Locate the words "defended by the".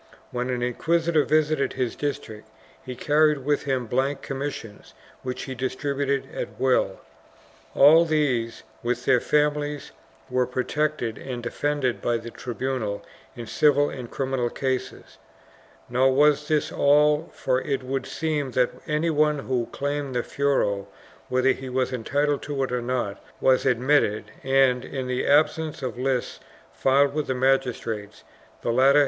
11.43-12.31